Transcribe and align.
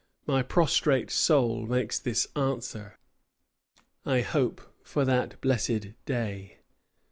My 0.25 0.41
prostrate 0.41 1.11
soul 1.11 1.67
makes 1.67 1.99
this 1.99 2.25
answer: 2.35 2.97
'I 4.03 4.21
hope 4.21 4.73
for 4.81 5.05
that 5.05 5.39
blessed 5.41 5.89
day. 6.07 6.57